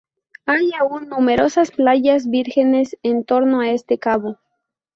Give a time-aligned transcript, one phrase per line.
[0.47, 4.39] Hay aún numerosas playas vírgenes en torno a este cabo.